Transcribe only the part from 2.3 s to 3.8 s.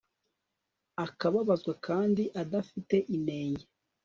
adafite inenge